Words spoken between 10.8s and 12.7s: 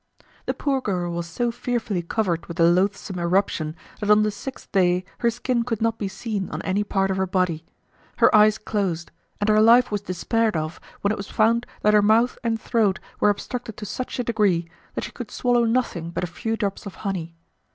when it was found that her mouth and